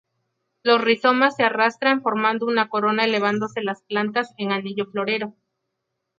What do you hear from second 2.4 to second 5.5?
una corona elevándose las plantas en anillo florero.